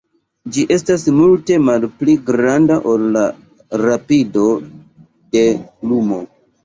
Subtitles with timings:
[0.53, 3.25] Ĝi estas multe malpli granda ol la
[3.85, 4.47] rapido
[5.37, 5.45] de
[5.93, 6.23] lumo.